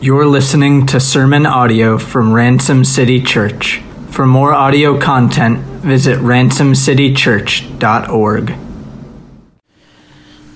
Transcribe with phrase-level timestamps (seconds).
[0.00, 3.82] You're listening to sermon audio from Ransom City Church.
[4.10, 8.54] For more audio content, visit ransomcitychurch.org.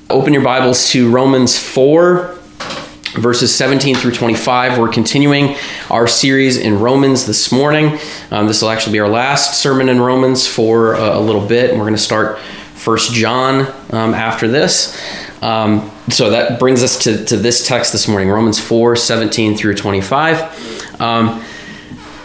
[0.09, 2.39] Open your Bibles to Romans 4,
[3.15, 4.79] verses 17 through 25.
[4.79, 5.57] We're continuing
[5.91, 7.99] our series in Romans this morning.
[8.31, 11.71] Um, this will actually be our last sermon in Romans for uh, a little bit,
[11.71, 14.97] and we're going to start First John um, after this.
[15.43, 19.77] Um, so that brings us to, to this text this morning, Romans 4, 17 through
[19.77, 21.01] 25.
[21.01, 21.45] Um,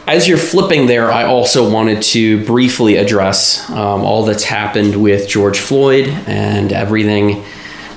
[0.08, 5.28] as you're flipping there, I also wanted to briefly address um, all that's happened with
[5.28, 7.44] George Floyd and everything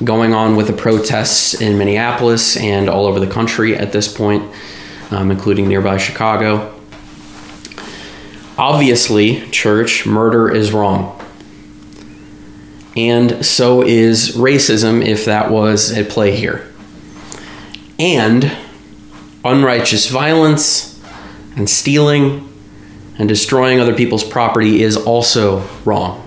[0.05, 4.43] going on with the protests in Minneapolis and all over the country at this point,
[5.11, 6.79] um, including nearby Chicago.
[8.59, 11.20] Obviously, church, murder is wrong
[13.09, 16.71] and so is racism if that was at play here.
[17.99, 18.51] And
[19.43, 21.03] unrighteous violence
[21.57, 22.47] and stealing
[23.19, 26.27] and destroying other people's property is also wrong.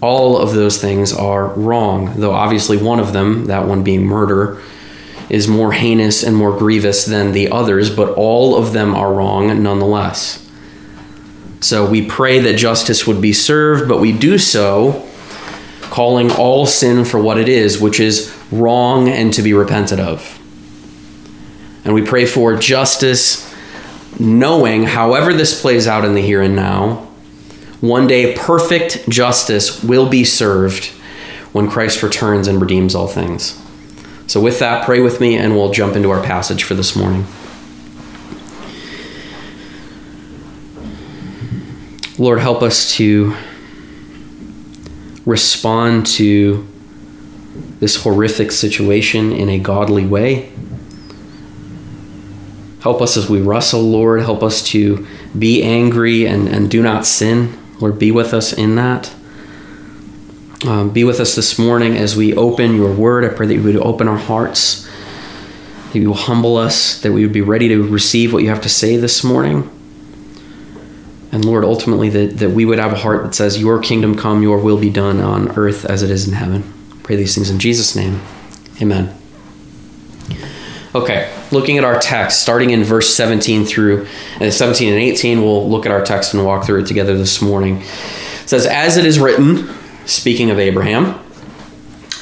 [0.00, 4.60] All of those things are wrong, though obviously one of them, that one being murder,
[5.30, 9.62] is more heinous and more grievous than the others, but all of them are wrong
[9.62, 10.44] nonetheless.
[11.60, 15.08] So we pray that justice would be served, but we do so
[15.92, 20.38] calling all sin for what it is, which is wrong and to be repented of.
[21.84, 23.54] And we pray for justice,
[24.18, 27.08] knowing, however this plays out in the here and now,
[27.82, 30.86] one day perfect justice will be served
[31.52, 33.60] when Christ returns and redeems all things.
[34.26, 37.26] So, with that, pray with me and we'll jump into our passage for this morning.
[42.18, 43.36] Lord, help us to
[45.24, 46.66] respond to
[47.80, 50.52] this horrific situation in a godly way.
[52.80, 54.22] Help us as we wrestle, Lord.
[54.22, 55.06] Help us to
[55.38, 57.56] be angry and, and do not sin.
[57.80, 59.12] Lord, be with us in that.
[60.66, 63.24] Um, be with us this morning as we open your word.
[63.24, 64.88] I pray that you would open our hearts,
[65.92, 68.62] that you will humble us, that we would be ready to receive what you have
[68.62, 69.68] to say this morning.
[71.32, 74.42] And Lord, ultimately, that, that we would have a heart that says, Your kingdom come,
[74.42, 76.62] your will be done on earth as it is in heaven.
[77.02, 78.20] Pray these things in Jesus' name.
[78.80, 79.18] Amen.
[80.94, 84.06] Okay, looking at our text, starting in verse 17 through
[84.40, 87.40] uh, 17 and 18, we'll look at our text and walk through it together this
[87.40, 87.78] morning.
[87.78, 89.70] It says, As it is written,
[90.04, 91.18] speaking of Abraham,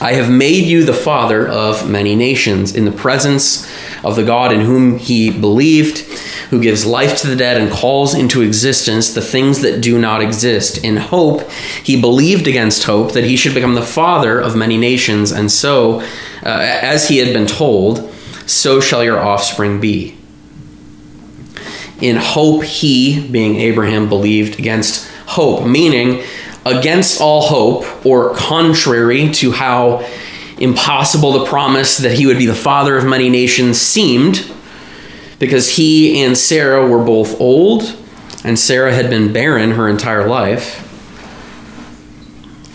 [0.01, 3.69] I have made you the father of many nations in the presence
[4.05, 6.07] of the God in whom he believed
[6.51, 10.21] who gives life to the dead and calls into existence the things that do not
[10.21, 10.85] exist.
[10.85, 11.49] In hope,
[11.85, 16.01] he believed against hope that he should become the father of many nations, and so,
[16.45, 18.13] uh, as he had been told,
[18.47, 20.17] so shall your offspring be.
[22.01, 26.25] In hope, he, being Abraham, believed against hope, meaning
[26.67, 30.05] against all hope, or contrary to how
[30.59, 34.51] impossible the promise that he would be the father of many nations seemed
[35.41, 37.97] because he and Sarah were both old,
[38.45, 40.87] and Sarah had been barren her entire life.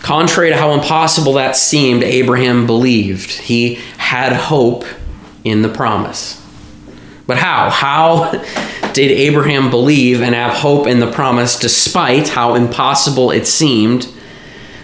[0.02, 3.30] Contrary to how impossible that seemed, Abraham believed.
[3.30, 4.84] He had hope
[5.44, 6.42] in the promise.
[7.26, 7.70] But how?
[7.70, 8.32] How
[8.92, 14.08] did Abraham believe and have hope in the promise despite how impossible it seemed,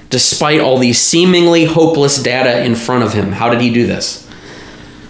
[0.09, 3.33] despite all these seemingly hopeless data in front of him?
[3.33, 4.29] How did he do this?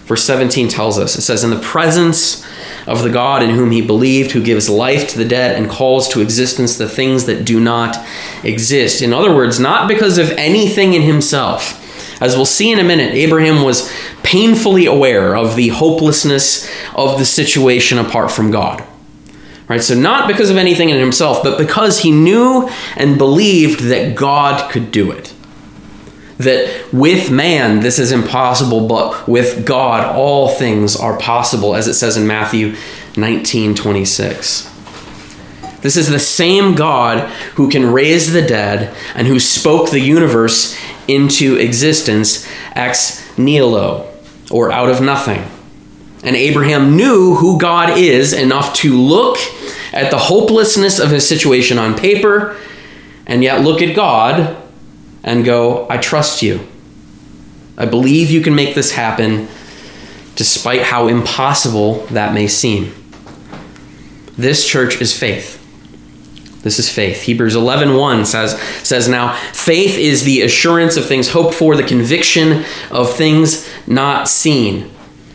[0.05, 2.43] Verse 17 tells us it says, In the presence
[2.87, 6.07] of the God in whom he believed, who gives life to the dead and calls
[6.09, 7.97] to existence the things that do not
[8.43, 9.01] exist.
[9.01, 11.79] In other words, not because of anything in himself.
[12.21, 13.91] As we'll see in a minute, Abraham was
[14.21, 18.83] painfully aware of the hopelessness of the situation apart from God.
[19.67, 19.81] Right?
[19.81, 24.71] So, not because of anything in himself, but because he knew and believed that God
[24.71, 25.32] could do it
[26.37, 31.93] that with man this is impossible, but with God all things are possible, as it
[31.93, 32.75] says in Matthew
[33.17, 34.69] 19 26.
[35.81, 40.77] This is the same God who can raise the dead and who spoke the universe
[41.09, 44.09] into existence ex nihilo,
[44.49, 45.43] or out of nothing.
[46.23, 49.37] And Abraham knew who God is enough to look
[49.91, 52.57] at the hopelessness of his situation on paper
[53.27, 54.62] and yet look at God
[55.23, 56.67] and go, I trust you.
[57.77, 59.47] I believe you can make this happen
[60.35, 62.93] despite how impossible that may seem.
[64.37, 65.59] This church is faith.
[66.63, 67.23] This is faith.
[67.23, 71.83] Hebrews 11:1 1 says says now faith is the assurance of things hoped for, the
[71.83, 74.89] conviction of things not seen.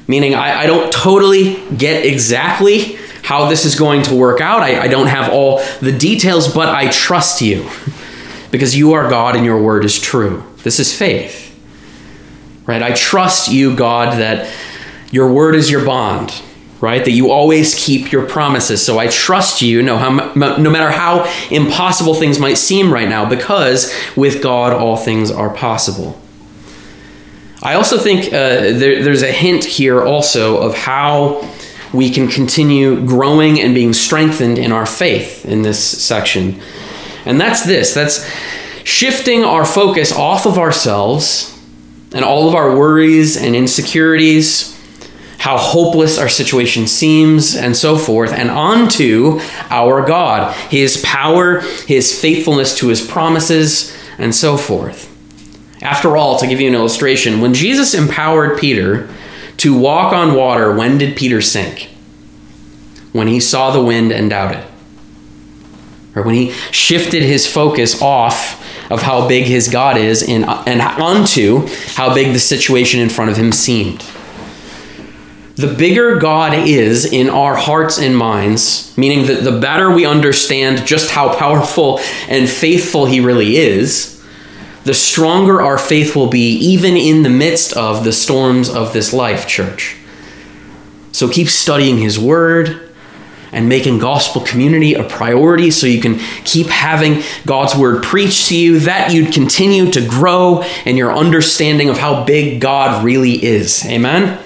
[0.07, 4.63] meaning I, I don't totally get exactly how this is going to work out.
[4.63, 7.63] I, I don't have all the details, but I trust you
[8.51, 10.45] because you are God and your word is true.
[10.63, 11.47] This is faith.
[12.67, 12.83] Right?
[12.83, 14.53] I trust you, God, that
[15.11, 16.43] your word is your bond,
[16.81, 17.03] right?
[17.03, 18.85] That you always keep your promises.
[18.85, 23.29] So I trust you, no, how, no matter how impossible things might seem right now,
[23.29, 26.21] because with God all things are possible.
[27.63, 31.49] I also think uh, there, there's a hint here also of how
[31.93, 36.61] we can continue growing and being strengthened in our faith in this section.
[37.25, 38.29] And that's this that's
[38.85, 41.55] shifting our focus off of ourselves
[42.13, 44.75] and all of our worries and insecurities,
[45.39, 52.19] how hopeless our situation seems, and so forth, and onto our God, His power, His
[52.19, 55.15] faithfulness to His promises, and so forth.
[55.83, 59.09] After all, to give you an illustration, when Jesus empowered Peter
[59.59, 61.91] to walk on water, when did Peter sink?
[63.13, 64.68] When he saw the wind and doubted.
[66.19, 70.81] Or when he shifted his focus off of how big his God is and, and
[70.81, 74.05] onto how big the situation in front of him seemed.
[75.57, 80.87] The bigger God is in our hearts and minds, meaning that the better we understand
[80.87, 81.99] just how powerful
[82.29, 84.23] and faithful he really is,
[84.85, 89.13] the stronger our faith will be, even in the midst of the storms of this
[89.13, 89.97] life, church.
[91.13, 92.88] So keep studying His Word
[93.53, 98.57] and making gospel community a priority so you can keep having God's Word preached to
[98.57, 103.85] you, that you'd continue to grow in your understanding of how big God really is.
[103.87, 104.43] Amen?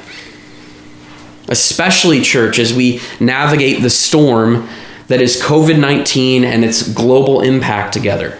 [1.49, 4.69] Especially, church, as we navigate the storm
[5.09, 8.39] that is COVID 19 and its global impact together.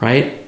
[0.00, 0.40] Right?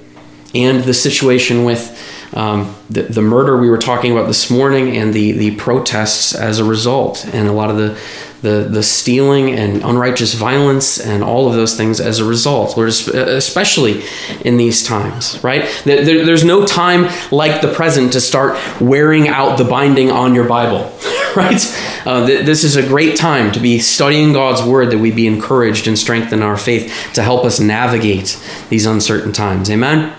[0.54, 1.91] and the situation with
[2.34, 6.58] um, the, the murder we were talking about this morning and the, the protests as
[6.58, 7.98] a result, and a lot of the,
[8.42, 14.02] the, the stealing and unrighteous violence and all of those things as a result, especially
[14.44, 15.68] in these times, right?
[15.84, 20.48] There, there's no time like the present to start wearing out the binding on your
[20.48, 20.92] Bible,
[21.36, 21.62] right?
[22.04, 25.86] Uh, this is a great time to be studying God's Word that we be encouraged
[25.86, 29.70] and strengthen our faith to help us navigate these uncertain times.
[29.70, 30.12] Amen?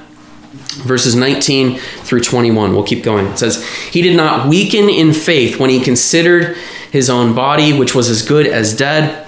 [0.53, 2.73] Verses 19 through 21.
[2.73, 3.25] We'll keep going.
[3.27, 6.57] It says, He did not weaken in faith when he considered
[6.91, 9.27] his own body, which was as good as dead,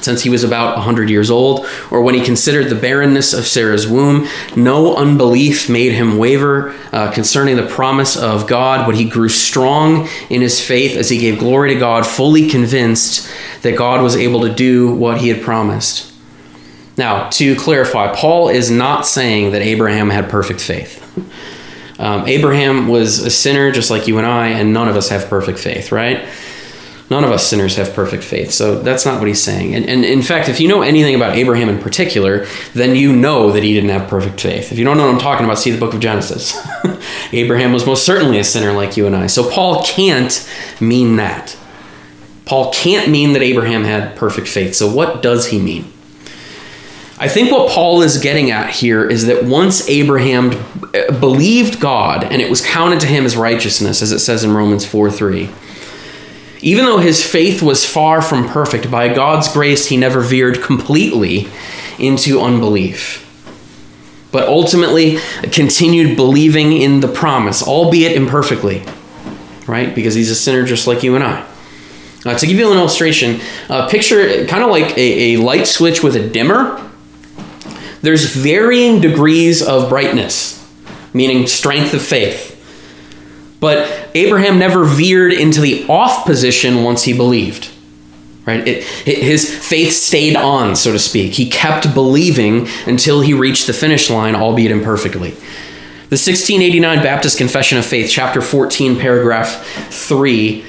[0.00, 3.86] since he was about 100 years old, or when he considered the barrenness of Sarah's
[3.86, 4.26] womb.
[4.56, 10.08] No unbelief made him waver uh, concerning the promise of God, but he grew strong
[10.30, 13.30] in his faith as he gave glory to God, fully convinced
[13.62, 16.13] that God was able to do what he had promised.
[16.96, 21.00] Now, to clarify, Paul is not saying that Abraham had perfect faith.
[21.98, 25.28] Um, Abraham was a sinner just like you and I, and none of us have
[25.28, 26.26] perfect faith, right?
[27.10, 28.50] None of us sinners have perfect faith.
[28.50, 29.74] So that's not what he's saying.
[29.74, 33.52] And, and, in fact, if you know anything about Abraham in particular, then you know
[33.52, 34.72] that he didn't have perfect faith.
[34.72, 36.56] If you don't know what I'm talking about, see the book of Genesis.
[37.32, 39.26] Abraham was most certainly a sinner like you and I.
[39.26, 40.50] So Paul can't
[40.80, 41.56] mean that.
[42.46, 44.74] Paul can't mean that Abraham had perfect faith.
[44.74, 45.92] So what does he mean?
[47.16, 50.50] I think what Paul is getting at here is that once Abraham
[51.20, 54.84] believed God and it was counted to him as righteousness, as it says in Romans
[54.84, 55.48] 4 3,
[56.60, 61.48] even though his faith was far from perfect, by God's grace he never veered completely
[62.00, 63.20] into unbelief.
[64.32, 65.18] But ultimately
[65.52, 68.82] continued believing in the promise, albeit imperfectly,
[69.68, 69.94] right?
[69.94, 71.46] Because he's a sinner just like you and I.
[72.26, 76.02] Uh, to give you an illustration, uh, picture kind of like a, a light switch
[76.02, 76.83] with a dimmer
[78.04, 80.60] there's varying degrees of brightness,
[81.12, 82.50] meaning strength of faith.
[83.60, 87.70] But Abraham never veered into the off position once he believed.
[88.46, 88.68] Right?
[88.68, 91.32] It, his faith stayed on, so to speak.
[91.32, 95.30] He kept believing until he reached the finish line, albeit imperfectly.
[95.30, 100.62] The 1689 Baptist Confession of Faith, chapter 14, paragraph 3,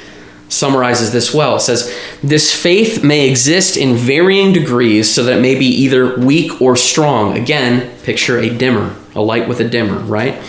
[0.55, 1.57] summarizes this well.
[1.57, 1.93] It says,
[2.23, 6.75] This faith may exist in varying degrees so that it may be either weak or
[6.75, 7.37] strong.
[7.37, 10.41] Again, picture a dimmer, a light with a dimmer, right?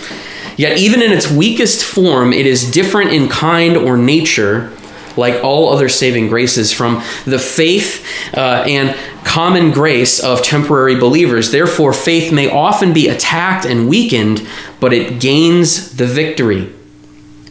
[0.56, 4.72] Yet, even in its weakest form, it is different in kind or nature,
[5.16, 11.50] like all other saving graces, from the faith uh, and common grace of temporary believers.
[11.50, 14.46] Therefore, faith may often be attacked and weakened,
[14.80, 16.72] but it gains the victory,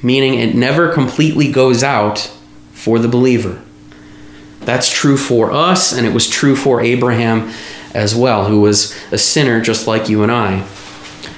[0.01, 2.34] meaning it never completely goes out
[2.85, 3.59] for the believer.
[4.59, 7.51] That's true for us, and it was true for Abraham
[7.95, 10.63] as well, who was a sinner just like you and I.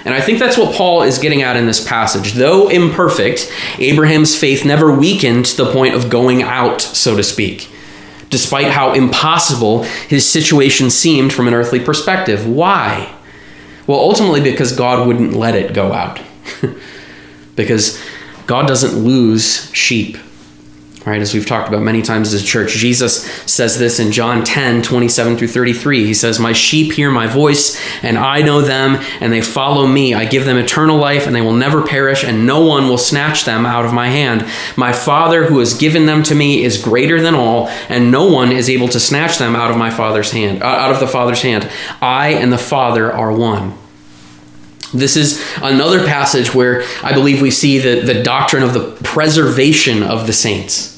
[0.03, 2.33] And I think that's what Paul is getting at in this passage.
[2.33, 3.49] Though imperfect,
[3.79, 7.69] Abraham's faith never weakened to the point of going out, so to speak,
[8.29, 12.45] despite how impossible his situation seemed from an earthly perspective.
[12.45, 13.15] Why?
[13.87, 16.19] Well, ultimately, because God wouldn't let it go out.
[17.55, 18.03] because
[18.47, 20.17] God doesn't lose sheep
[21.07, 21.21] right?
[21.21, 24.81] As we've talked about many times as a church, Jesus says this in John 10,
[24.81, 26.05] 27 through 33.
[26.05, 30.13] He says, My sheep hear my voice, and I know them, and they follow me.
[30.13, 33.45] I give them eternal life, and they will never perish, and no one will snatch
[33.45, 34.45] them out of my hand.
[34.75, 38.51] My Father, who has given them to me, is greater than all, and no one
[38.51, 41.41] is able to snatch them out of my Father's hand, uh, out of the Father's
[41.41, 41.69] hand.
[42.01, 43.77] I and the Father are one.
[44.93, 50.03] This is another passage where I believe we see the, the doctrine of the preservation
[50.03, 50.96] of the saints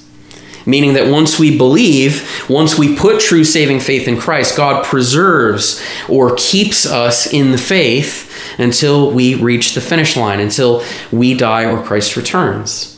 [0.66, 5.84] meaning that once we believe, once we put true saving faith in Christ, God preserves
[6.08, 8.26] or keeps us in the faith
[8.58, 12.98] until we reach the finish line, until we die or Christ returns.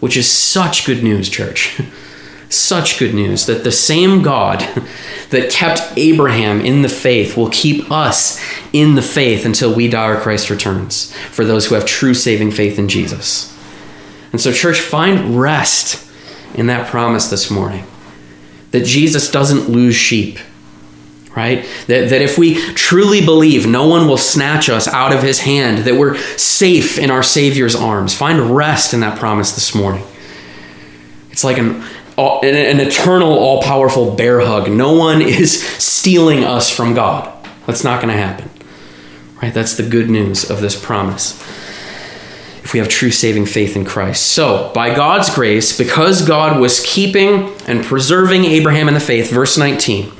[0.00, 1.80] Which is such good news, church.
[2.52, 4.60] such good news that the same God
[5.30, 8.38] that kept Abraham in the faith will keep us
[8.72, 12.50] in the faith until we die or Christ returns for those who have true saving
[12.50, 13.48] faith in Jesus.
[14.32, 16.11] And so, church, find rest
[16.54, 17.84] in that promise this morning
[18.72, 20.38] that Jesus doesn't lose sheep,
[21.36, 21.64] right?
[21.86, 25.78] That, that if we truly believe no one will snatch us out of his hand,
[25.84, 28.14] that we're safe in our Savior's arms.
[28.14, 30.04] Find rest in that promise this morning.
[31.30, 31.82] It's like an,
[32.18, 34.70] an eternal, all powerful bear hug.
[34.70, 37.46] No one is stealing us from God.
[37.66, 38.50] That's not going to happen,
[39.42, 39.52] right?
[39.52, 41.40] That's the good news of this promise
[42.62, 44.26] if we have true saving faith in Christ.
[44.26, 49.58] So, by God's grace, because God was keeping and preserving Abraham in the faith, verse
[49.58, 50.12] 19,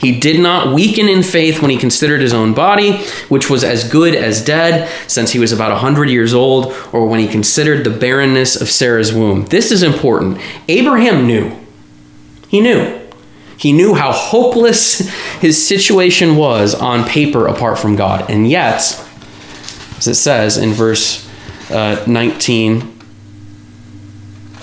[0.00, 3.88] he did not weaken in faith when he considered his own body, which was as
[3.90, 7.90] good as dead, since he was about 100 years old, or when he considered the
[7.90, 9.46] barrenness of Sarah's womb.
[9.46, 10.40] This is important.
[10.68, 11.56] Abraham knew.
[12.48, 12.94] He knew.
[13.56, 14.98] He knew how hopeless
[15.40, 18.30] his situation was on paper apart from God.
[18.30, 18.76] And yet,
[19.96, 21.27] as it says in verse
[21.70, 22.98] uh, 19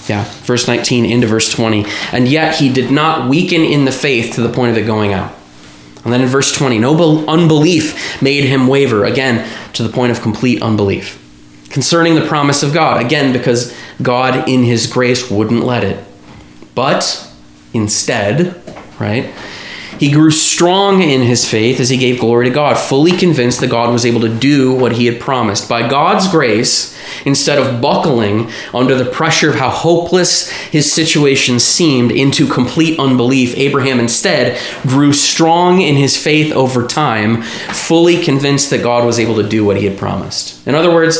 [0.08, 1.86] yeah, verse 19 into verse 20.
[2.12, 5.14] And yet he did not weaken in the faith to the point of it going
[5.14, 5.34] out.
[6.04, 10.22] And then in verse 20, no unbelief made him waver, again, to the point of
[10.22, 11.22] complete unbelief.
[11.72, 16.04] Concerning the promise of God, again, because God in his grace wouldn't let it.
[16.76, 17.28] But
[17.74, 18.62] instead,
[19.00, 19.34] right,
[20.00, 23.70] he grew strong in his faith as he gave glory to God, fully convinced that
[23.70, 25.70] God was able to do what he had promised.
[25.70, 32.12] By God's grace, instead of buckling under the pressure of how hopeless his situation seemed
[32.12, 38.84] into complete unbelief, Abraham instead grew strong in his faith over time, fully convinced that
[38.84, 40.66] God was able to do what he had promised.
[40.68, 41.18] In other words,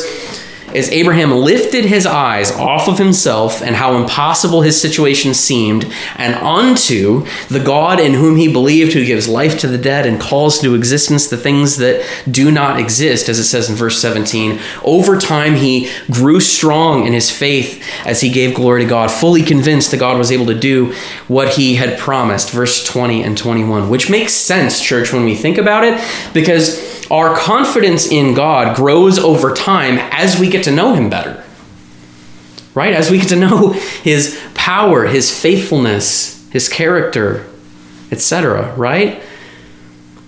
[0.76, 6.34] as Abraham lifted his eyes off of himself and how impossible his situation seemed and
[6.34, 10.60] unto the God in whom he believed, who gives life to the dead and calls
[10.60, 15.18] to existence the things that do not exist, as it says in verse 17, over
[15.18, 19.90] time he grew strong in his faith as he gave glory to God, fully convinced
[19.90, 20.92] that God was able to do
[21.28, 22.50] what he had promised.
[22.50, 25.98] Verse 20 and 21, which makes sense, church, when we think about it,
[26.32, 31.44] because our confidence in God grows over time as we get to know Him better.
[32.74, 32.92] Right?
[32.92, 33.72] As we get to know
[34.02, 37.46] His power, His faithfulness, His character,
[38.10, 38.74] etc.
[38.76, 39.22] Right?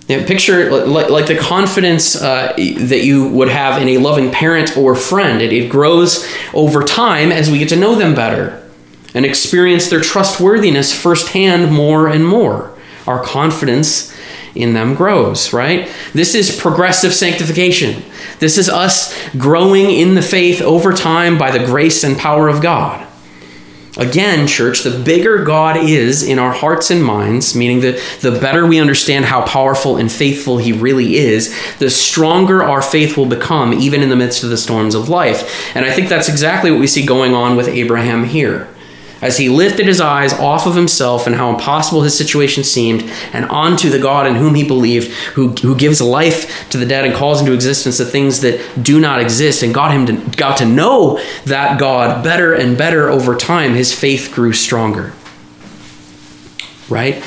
[0.07, 5.39] Picture like, the confidence uh, that you would have in a loving parent or friend.
[5.39, 8.67] It grows over time as we get to know them better
[9.13, 12.75] and experience their trustworthiness firsthand more and more.
[13.05, 14.15] Our confidence
[14.55, 15.89] in them grows, right?
[16.13, 18.03] This is progressive sanctification.
[18.39, 22.61] This is us growing in the faith over time by the grace and power of
[22.61, 23.05] God.
[23.97, 28.65] Again, church, the bigger God is in our hearts and minds, meaning that the better
[28.65, 33.73] we understand how powerful and faithful He really is, the stronger our faith will become,
[33.73, 35.75] even in the midst of the storms of life.
[35.75, 38.69] And I think that's exactly what we see going on with Abraham here
[39.21, 43.01] as he lifted his eyes off of himself and how impossible his situation seemed
[43.33, 47.05] and onto the God in whom he believed, who, who gives life to the dead
[47.05, 50.57] and calls into existence the things that do not exist, and got him to, got
[50.57, 55.13] to know that God better and better over time, his faith grew stronger.
[56.89, 57.23] Right?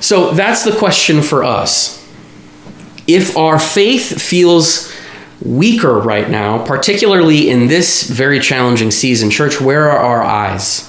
[0.00, 2.00] So that's the question for us.
[3.06, 4.93] If our faith feels
[5.44, 9.30] weaker right now, particularly in this very challenging season.
[9.30, 10.88] Church, where are our eyes?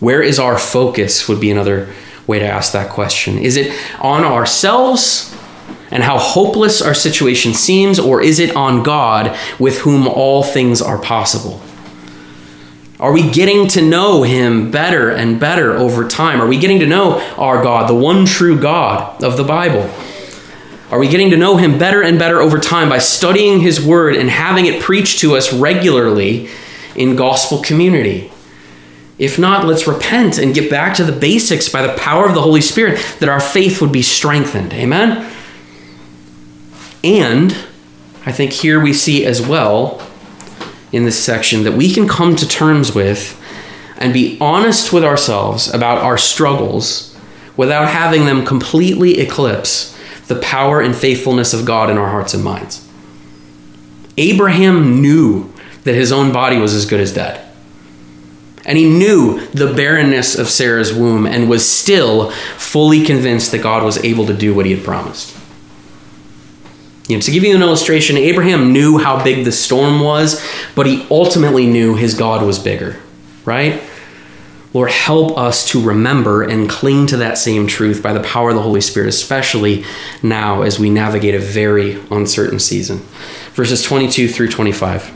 [0.00, 1.28] Where is our focus?
[1.28, 1.88] Would be another
[2.26, 3.38] way to ask that question.
[3.38, 5.34] Is it on ourselves
[5.90, 10.82] and how hopeless our situation seems, or is it on God with whom all things
[10.82, 11.60] are possible?
[12.98, 16.40] Are we getting to know Him better and better over time?
[16.40, 19.90] Are we getting to know our God, the one true God of the Bible?
[20.90, 24.16] Are we getting to know Him better and better over time by studying His Word
[24.16, 26.48] and having it preached to us regularly
[26.94, 28.30] in gospel community?
[29.18, 32.42] If not, let's repent and get back to the basics by the power of the
[32.42, 34.72] Holy Spirit that our faith would be strengthened.
[34.72, 35.30] Amen?
[37.02, 37.52] And
[38.26, 40.04] I think here we see as well
[40.90, 43.40] in this section that we can come to terms with
[43.98, 47.16] and be honest with ourselves about our struggles
[47.56, 49.93] without having them completely eclipse
[50.26, 52.88] the power and faithfulness of God in our hearts and minds.
[54.16, 55.52] Abraham knew
[55.84, 57.40] that his own body was as good as dead.
[58.66, 63.84] And he knew the barrenness of Sarah's womb and was still fully convinced that God
[63.84, 65.36] was able to do what he had promised.
[67.06, 70.42] You know, to give you an illustration, Abraham knew how big the storm was,
[70.74, 72.98] but he ultimately knew his God was bigger,
[73.44, 73.82] right?
[74.74, 78.56] Lord, help us to remember and cling to that same truth by the power of
[78.56, 79.84] the Holy Spirit, especially
[80.20, 82.98] now as we navigate a very uncertain season.
[83.52, 85.12] Verses 22 through 25.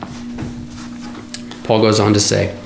[1.65, 2.57] Paul goes on to say,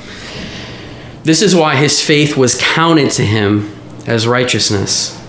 [1.24, 3.74] This is why his faith was counted to him
[4.06, 5.20] as righteousness.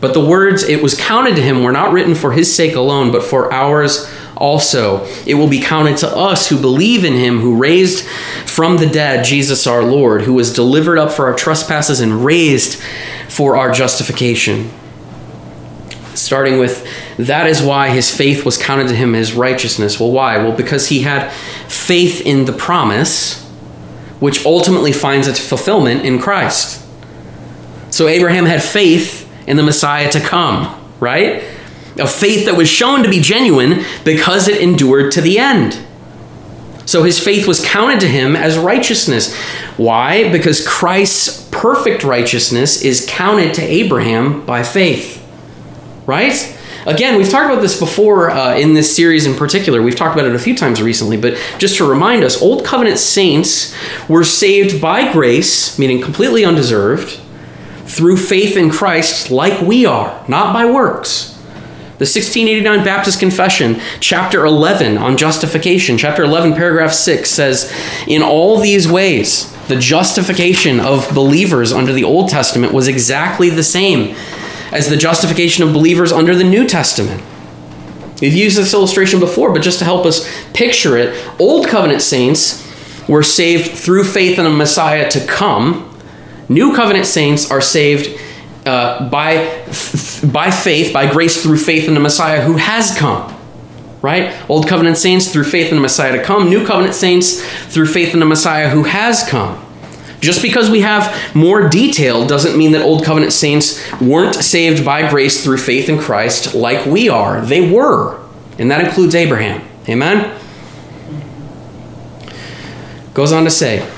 [0.00, 3.12] But the words it was counted to him were not written for his sake alone,
[3.12, 5.04] but for ours also.
[5.26, 8.06] It will be counted to us who believe in him who raised
[8.46, 12.80] from the dead Jesus our Lord, who was delivered up for our trespasses and raised
[13.28, 14.70] for our justification.
[16.14, 16.86] Starting with,
[17.18, 20.00] that is why his faith was counted to him as righteousness.
[20.00, 20.38] Well, why?
[20.38, 21.30] Well, because he had
[21.68, 23.44] faith in the promise,
[24.18, 26.82] which ultimately finds its fulfillment in Christ.
[27.90, 31.42] So Abraham had faith in the Messiah to come, right?
[31.98, 35.78] A faith that was shown to be genuine because it endured to the end.
[36.86, 39.36] So his faith was counted to him as righteousness.
[39.76, 40.30] Why?
[40.30, 45.22] Because Christ's perfect righteousness is counted to Abraham by faith.
[46.06, 46.56] Right?
[46.86, 49.82] Again, we've talked about this before uh, in this series in particular.
[49.82, 52.98] We've talked about it a few times recently, but just to remind us, Old Covenant
[52.98, 53.74] saints
[54.08, 57.20] were saved by grace, meaning completely undeserved,
[57.86, 61.35] through faith in Christ like we are, not by works.
[61.98, 67.72] The 1689 Baptist Confession, chapter 11 on justification, chapter 11, paragraph 6 says,
[68.06, 73.62] In all these ways, the justification of believers under the Old Testament was exactly the
[73.62, 74.14] same
[74.72, 77.22] as the justification of believers under the New Testament.
[78.20, 82.62] We've used this illustration before, but just to help us picture it, Old Covenant saints
[83.08, 85.96] were saved through faith in a Messiah to come,
[86.48, 88.20] New covenant saints are saved
[88.66, 89.64] uh, by,
[90.32, 93.32] by faith, by grace through faith in the Messiah who has come.
[94.02, 94.36] Right?
[94.48, 98.12] Old covenant saints through faith in the Messiah to come, new covenant saints through faith
[98.14, 99.62] in the Messiah who has come.
[100.20, 105.08] Just because we have more detail doesn't mean that Old Covenant saints weren't saved by
[105.08, 107.40] grace through faith in Christ like we are.
[107.42, 108.20] They were.
[108.58, 109.66] And that includes Abraham.
[109.88, 110.36] Amen?
[113.12, 113.88] Goes on to say,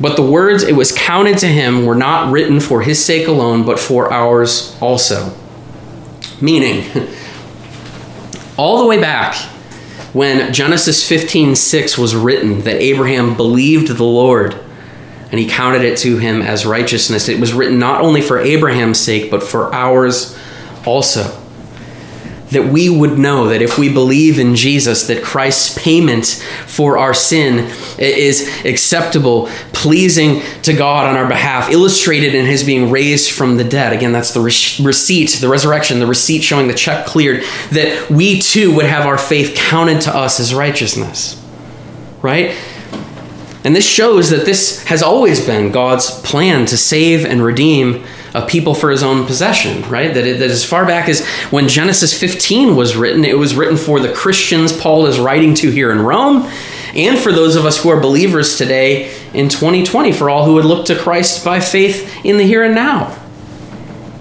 [0.00, 3.64] but the words it was counted to him were not written for his sake alone,
[3.64, 5.34] but for ours also.
[6.40, 6.84] Meaning,
[8.56, 9.34] all the way back
[10.12, 14.58] when Genesis 15 6 was written, that Abraham believed the Lord
[15.30, 18.98] and he counted it to him as righteousness, it was written not only for Abraham's
[18.98, 20.38] sake, but for ours
[20.86, 21.37] also
[22.50, 26.26] that we would know that if we believe in Jesus, that Christ's payment
[26.66, 32.90] for our sin is acceptable, pleasing to God on our behalf, illustrated in his being
[32.90, 33.92] raised from the dead.
[33.92, 38.74] Again, that's the receipt, the resurrection, the receipt showing the check cleared, that we too
[38.74, 41.44] would have our faith counted to us as righteousness.
[42.22, 42.56] Right?
[43.64, 48.04] And this shows that this has always been God's plan to save and redeem
[48.38, 50.14] a people for his own possession, right?
[50.14, 53.76] That, it, that as far back as when Genesis 15 was written, it was written
[53.76, 56.50] for the Christians Paul is writing to here in Rome,
[56.94, 60.64] and for those of us who are believers today in 2020, for all who would
[60.64, 63.16] look to Christ by faith in the here and now.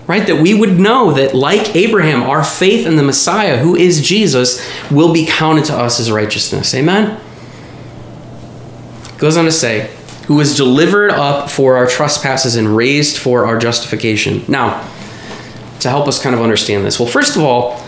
[0.08, 0.26] Right?
[0.26, 4.66] That we would know that, like Abraham, our faith in the Messiah, who is Jesus,
[4.90, 6.74] will be counted to us as righteousness.
[6.74, 7.20] Amen?
[9.18, 9.97] Goes on to say,
[10.28, 14.44] who was delivered up for our trespasses and raised for our justification.
[14.48, 14.82] Now,
[15.80, 17.82] to help us kind of understand this, well, first of all,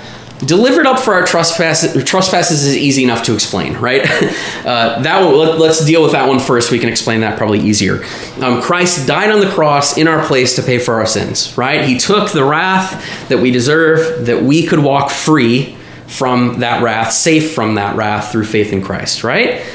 [0.46, 4.08] delivered up for our trespasses, trespasses is easy enough to explain, right?
[4.60, 6.70] Uh, that one, let, us deal with that one first.
[6.70, 8.04] We can explain that probably easier.
[8.40, 11.86] Um, Christ died on the cross in our place to pay for our sins, right?
[11.86, 15.76] He took the wrath that we deserve, that we could walk free
[16.08, 19.66] from that wrath, safe from that wrath through faith in Christ, right?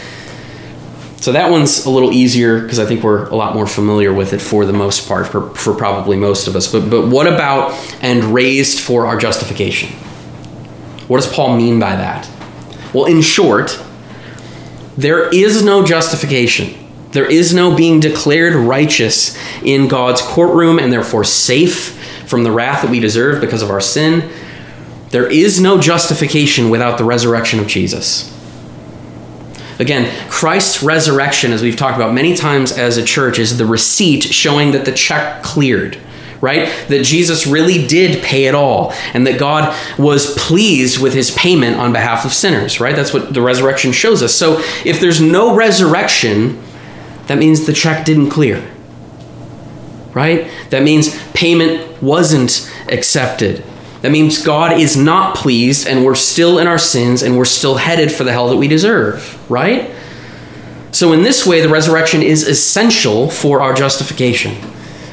[1.16, 4.34] So that one's a little easier because I think we're a lot more familiar with
[4.34, 6.70] it for the most part, for, for probably most of us.
[6.70, 7.72] But, but what about
[8.02, 9.90] and raised for our justification?
[11.08, 12.28] What does Paul mean by that?
[12.92, 13.82] Well, in short,
[14.96, 16.74] there is no justification.
[17.12, 22.82] There is no being declared righteous in God's courtroom and therefore safe from the wrath
[22.82, 24.30] that we deserve because of our sin.
[25.10, 28.33] There is no justification without the resurrection of Jesus.
[29.84, 34.22] Again, Christ's resurrection, as we've talked about many times as a church, is the receipt
[34.22, 35.98] showing that the check cleared,
[36.40, 36.70] right?
[36.88, 41.76] That Jesus really did pay it all, and that God was pleased with his payment
[41.76, 42.96] on behalf of sinners, right?
[42.96, 44.34] That's what the resurrection shows us.
[44.34, 46.62] So if there's no resurrection,
[47.26, 48.66] that means the check didn't clear,
[50.14, 50.50] right?
[50.70, 53.62] That means payment wasn't accepted.
[54.04, 57.76] That means God is not pleased and we're still in our sins and we're still
[57.76, 59.90] headed for the hell that we deserve, right?
[60.92, 64.58] So, in this way, the resurrection is essential for our justification.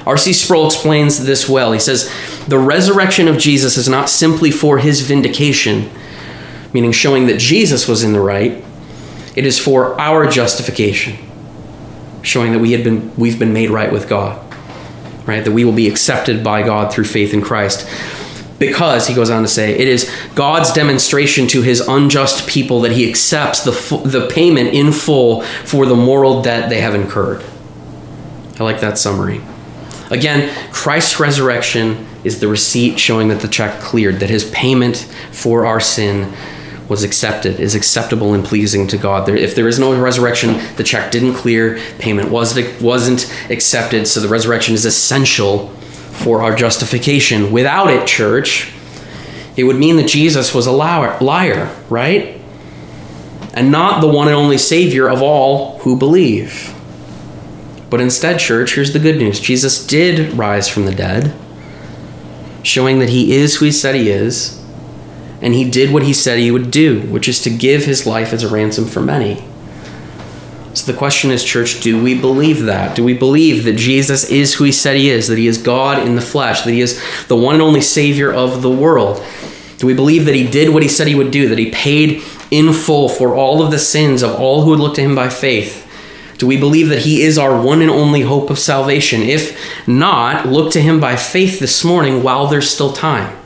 [0.06, 0.34] R.C.
[0.34, 1.72] Sproul explains this well.
[1.72, 2.14] He says,
[2.50, 5.90] The resurrection of Jesus is not simply for his vindication,
[6.74, 8.62] meaning showing that Jesus was in the right,
[9.38, 11.16] it is for our justification,
[12.24, 14.38] showing that we had been, we've been made right with God,
[15.26, 15.46] right?
[15.46, 17.88] That we will be accepted by God through faith in Christ
[18.62, 22.92] because he goes on to say it is God's demonstration to his unjust people that
[22.92, 23.72] he accepts the
[24.06, 27.44] the payment in full for the moral debt they have incurred.
[28.60, 29.42] I like that summary.
[30.12, 34.98] Again, Christ's resurrection is the receipt showing that the check cleared, that his payment
[35.32, 36.32] for our sin
[36.88, 39.26] was accepted, is acceptable and pleasing to God.
[39.26, 44.20] There, if there is no resurrection, the check didn't clear, payment wasn't, wasn't accepted, so
[44.20, 45.74] the resurrection is essential
[46.24, 47.52] for our justification.
[47.52, 48.72] Without it, church,
[49.56, 52.40] it would mean that Jesus was a liar, right?
[53.54, 56.74] And not the one and only Savior of all who believe.
[57.90, 61.34] But instead, church, here's the good news Jesus did rise from the dead,
[62.64, 64.64] showing that he is who he said he is,
[65.42, 68.32] and he did what he said he would do, which is to give his life
[68.32, 69.44] as a ransom for many.
[70.74, 72.96] So the question is, church, do we believe that?
[72.96, 76.06] Do we believe that Jesus is who he said he is, that he is God
[76.08, 79.24] in the flesh, that he is the one and only Savior of the world?
[79.78, 82.24] Do we believe that he did what he said he would do, that he paid
[82.52, 85.28] in full for all of the sins of all who would look to him by
[85.28, 85.88] faith?
[86.38, 89.22] Do we believe that he is our one and only hope of salvation?
[89.22, 93.38] If not, look to him by faith this morning while there's still time.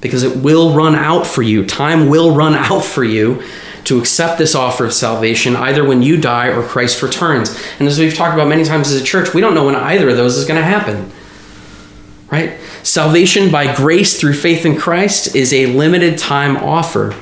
[0.00, 1.64] Because it will run out for you.
[1.64, 3.42] Time will run out for you
[3.86, 7.56] to accept this offer of salvation either when you die or Christ returns.
[7.78, 10.08] And as we've talked about many times as a church, we don't know when either
[10.08, 11.10] of those is going to happen.
[12.30, 12.58] Right?
[12.82, 17.14] Salvation by grace through faith in Christ is a limited time offer.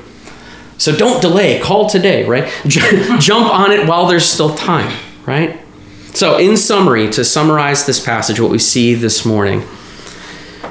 [0.79, 2.51] So don't delay, call today, right?
[2.67, 5.61] Jump on it while there's still time, right?
[6.15, 9.67] So, in summary, to summarize this passage, what we see this morning,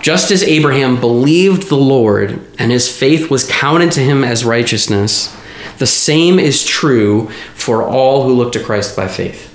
[0.01, 5.35] just as Abraham believed the Lord and his faith was counted to him as righteousness,
[5.77, 9.49] the same is true for all who look to Christ by faith.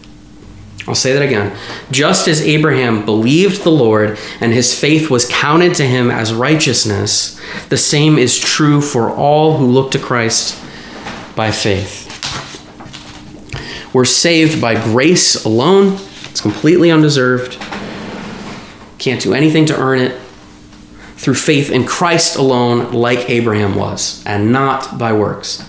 [0.89, 1.55] I'll say that again.
[1.91, 7.39] Just as Abraham believed the Lord and his faith was counted to him as righteousness,
[7.69, 10.59] the same is true for all who look to Christ
[11.37, 12.07] by faith.
[13.93, 15.99] We're saved by grace alone,
[16.31, 17.59] it's completely undeserved.
[18.99, 20.19] Can't do anything to earn it.
[21.17, 25.68] Through faith in Christ alone, like Abraham was, and not by works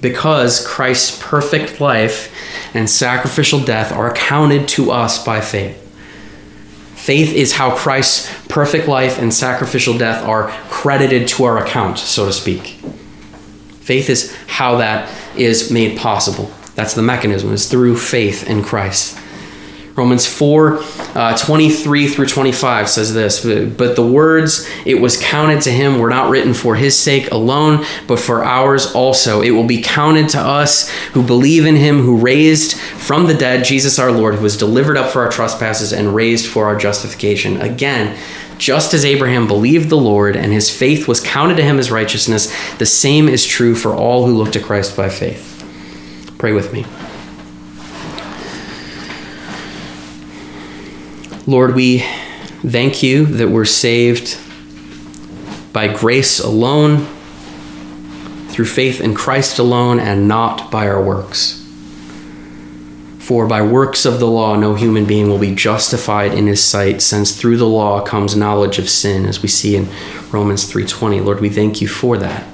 [0.00, 2.32] because Christ's perfect life
[2.74, 5.84] and sacrificial death are accounted to us by faith.
[6.94, 12.26] Faith is how Christ's perfect life and sacrificial death are credited to our account, so
[12.26, 12.78] to speak.
[13.80, 16.50] Faith is how that is made possible.
[16.74, 19.17] That's the mechanism, is through faith in Christ.
[19.98, 25.72] Romans 4 uh, 23 through 25 says this But the words it was counted to
[25.72, 29.42] him were not written for his sake alone, but for ours also.
[29.42, 33.64] It will be counted to us who believe in him who raised from the dead
[33.64, 37.60] Jesus our Lord, who was delivered up for our trespasses and raised for our justification.
[37.60, 38.16] Again,
[38.56, 42.54] just as Abraham believed the Lord and his faith was counted to him as righteousness,
[42.76, 45.56] the same is true for all who look to Christ by faith.
[46.38, 46.86] Pray with me.
[51.48, 54.38] Lord, we thank you that we're saved
[55.72, 57.06] by grace alone,
[58.48, 61.66] through faith in Christ alone, and not by our works.
[63.18, 67.00] For by works of the law, no human being will be justified in his sight,
[67.00, 69.88] since through the law comes knowledge of sin, as we see in
[70.30, 71.18] Romans 3:20.
[71.22, 72.44] Lord, we thank you for that.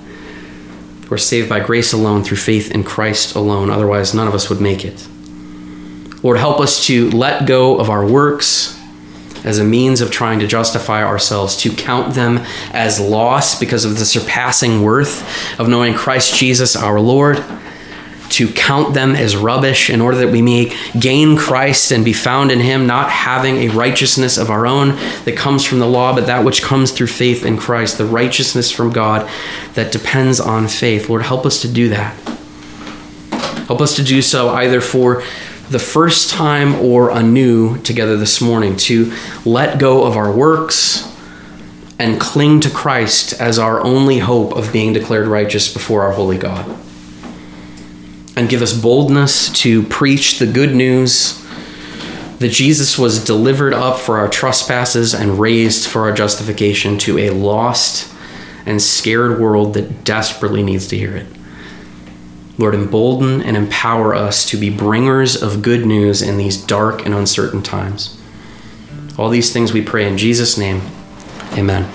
[1.10, 3.70] We're saved by grace alone, through faith in Christ alone.
[3.70, 5.04] Otherwise, none of us would make it.
[6.22, 8.76] Lord, help us to let go of our works
[9.44, 12.38] as a means of trying to justify ourselves, to count them
[12.72, 17.44] as loss because of the surpassing worth of knowing Christ Jesus our Lord
[18.30, 22.50] to count them as rubbish in order that we may gain Christ and be found
[22.50, 26.26] in Him, not having a righteousness of our own that comes from the law, but
[26.26, 29.30] that which comes through faith in Christ, the righteousness from God
[29.74, 31.08] that depends on faith.
[31.08, 32.16] Lord, help us to do that.
[33.66, 35.22] Help us to do so either for
[35.70, 39.12] the first time or anew together this morning, to
[39.44, 41.10] let go of our works
[41.98, 46.38] and cling to Christ as our only hope of being declared righteous before our holy
[46.38, 46.78] God
[48.36, 51.40] and give us boldness to preach the good news
[52.38, 57.30] that Jesus was delivered up for our trespasses and raised for our justification to a
[57.30, 58.12] lost
[58.66, 61.26] and scared world that desperately needs to hear it.
[62.56, 67.14] Lord, embolden and empower us to be bringers of good news in these dark and
[67.14, 68.20] uncertain times.
[69.18, 70.82] All these things we pray in Jesus' name.
[71.52, 71.90] Amen.